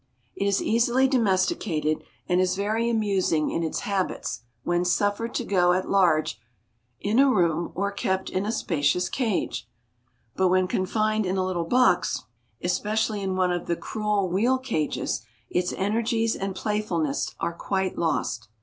It 0.35 0.47
is 0.47 0.63
easily 0.63 1.07
domesticated 1.07 2.01
and 2.27 2.41
is 2.41 2.55
very 2.55 2.89
amusing 2.89 3.51
in 3.51 3.61
its 3.63 3.81
habits 3.81 4.41
when 4.63 4.83
suffered 4.83 5.35
to 5.35 5.43
go 5.45 5.73
at 5.73 5.91
large 5.91 6.39
in 6.99 7.19
a 7.19 7.29
room 7.29 7.71
or 7.75 7.91
kept 7.91 8.31
in 8.31 8.43
a 8.43 8.51
spacious 8.51 9.09
cage, 9.09 9.67
but 10.35 10.47
when 10.47 10.67
confined 10.67 11.27
in 11.27 11.37
a 11.37 11.45
little 11.45 11.65
box, 11.65 12.23
especially 12.63 13.21
in 13.21 13.35
one 13.35 13.51
of 13.51 13.67
the 13.67 13.75
cruel 13.75 14.27
wheel 14.27 14.57
cages, 14.57 15.23
its 15.51 15.71
energies 15.73 16.35
and 16.35 16.55
playfulness 16.55 17.35
are 17.39 17.53
quite 17.53 17.95
lost. 17.95 18.47